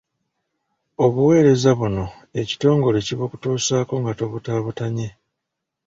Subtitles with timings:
[1.05, 2.05] Obuweereza buno
[2.41, 5.07] ekitongole kibukutuusaako nga tobutaabutanye.